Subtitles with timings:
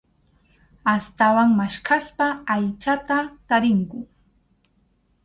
[0.93, 3.99] Astawan maskhaspa aychata tarinku.